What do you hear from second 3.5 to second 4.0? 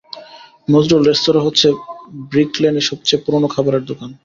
খাবারের